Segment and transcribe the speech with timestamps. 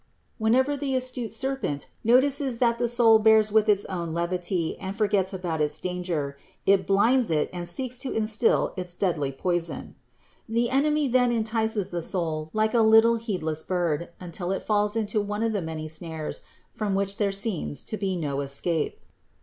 [0.39, 1.87] Whenever the astute THE INCARNATION 229 serpent
[2.43, 6.35] notices that the soul bears with its own levity and forgets about its danger,
[6.65, 9.93] it blinds it and seeks to instill its deadly poison.
[10.49, 15.21] The enemy then entices the soul like a little heedless bird, until it falls into
[15.21, 16.41] one of the many snares
[16.71, 19.01] from which there seems to be no escape.